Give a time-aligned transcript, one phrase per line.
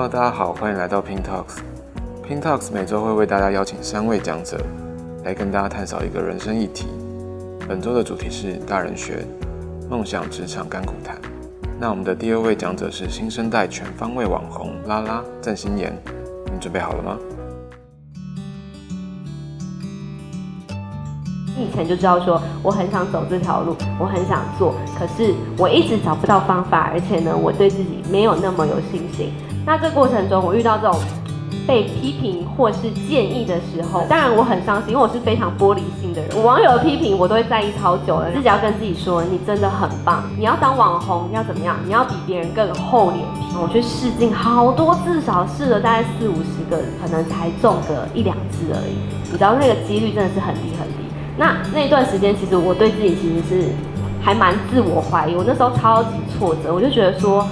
[0.00, 1.58] Hello，大家好，欢迎来到 Pin Talks。
[2.26, 4.58] Pin Talks 每周会为大家邀请三位讲者
[5.26, 6.86] 来跟大家探讨一个人生议题。
[7.68, 9.26] 本周的主题是大人学、
[9.90, 11.18] 梦想、职场甘苦谈。
[11.78, 15.92] 那我们的第二位讲者是新生代全方位网红拉拉郑欣妍，
[16.46, 17.18] 你准备好了吗？
[21.58, 29.30] 以前就知道说我很想走这条路，我很想做，可是我一直找不到方法，而且呢，我对自己没有那么有信心。
[29.70, 31.00] 那这过程中，我遇到这种
[31.64, 36.42] 被批评或是建议的时候，当然我很伤心，因为我是非常玻璃心的人。
[36.42, 41.76] 网友的批评我都会在意超久了，自己要跟自己说，你真的很棒，你要当网红要怎么样？
[41.86, 43.56] 你要比别人更厚脸皮。
[43.62, 48.96] 我去试镜好多，至少试了大概四五十个，可能才中个一两支而已。
[49.30, 51.06] 你知道那个几率真的是很低很低。
[51.38, 53.68] 那那一段时间，其实我对自己其实是
[54.20, 55.36] 还蛮自我怀疑。
[55.36, 57.46] 我那时候超级挫折，我就觉得说，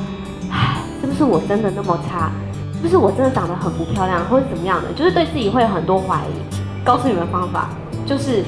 [1.01, 2.31] 是不是我真的那么差？
[2.75, 4.93] 是不是我真的长得很不漂亮，或者怎么样的？
[4.93, 6.85] 就是对自己会有很多怀疑。
[6.85, 7.69] 告诉你们方法，
[8.07, 8.45] 就是。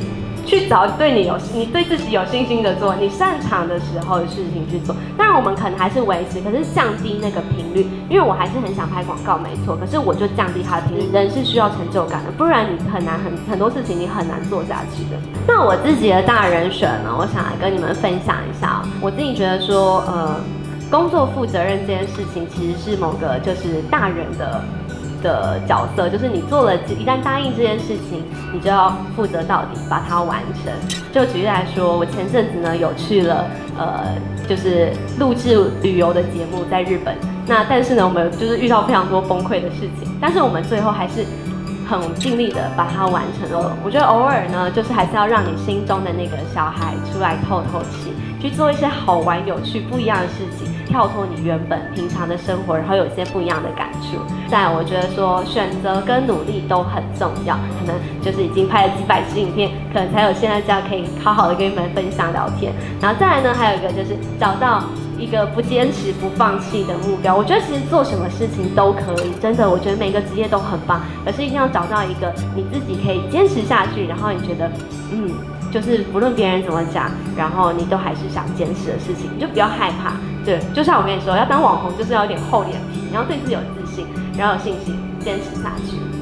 [0.47, 4.97] 去找对你有你对自己有信心的做，你擅长的时候的事情去做。
[5.17, 9.77] 当然我们可能还是维持，可是降低那个频率，因为我还是很想拍广告，没错。
[9.77, 11.09] 可是我就降低它的频率。
[11.13, 15.21] 人是需要成就感的，不然你很难很很多事情你很难做下去的。
[15.47, 18.83] 那我自己的大人选呢，我想来跟你们分享一下。
[19.01, 20.35] 我自己觉得说，呃，
[20.91, 24.63] 工作负责任这件事情，其实是某个就是大人的。
[25.23, 28.25] 的角色就是你做了，一旦答应这件事情，
[28.55, 30.73] 你就要负责到底，把它完成。
[31.13, 33.45] 就举例来说，我前阵子呢有去了，
[33.77, 34.17] 呃，
[34.49, 37.15] 就是录制旅游的节目在日本。
[37.47, 41.23] 那但是呢，我们就是遇到非常多崩溃的事情，但是我们最后还是
[41.87, 43.77] 很尽力的把它完成了。
[43.85, 50.67] 我觉得偶尔呢，就是还是要让你心中的那个小孩出来透透气，去做一些好玩、有趣、不一样的事情。
[50.91, 54.19] 跳脱你原本平常的生活，然后有一些不一样的感触。
[54.51, 57.57] 但，我觉得说选择跟努力都很重要。
[57.79, 62.73] 可能就是已经拍了几百支影片，可能才有现在这样可以好好的跟你们分享聊天。
[63.01, 64.83] 然后再来呢，还有一个就是找到
[65.17, 67.37] 一个不坚持、不放弃的目标。
[67.37, 74.71] 我觉得其实做什么事情都可以，真的，我觉得每个职业都很棒，可是一定要找到一个你自己可以坚持下去，然后你觉得，
[75.13, 75.31] 嗯，
[75.71, 80.15] 就是不论别人怎么讲，然后你都还是想坚持的事情，你就不要害怕。
[80.51, 84.05] 对，就像我跟你说，要当网红就是要有点厚脸皮，你要对自己有自信，
[84.37, 86.20] 然后有信心，坚持下去。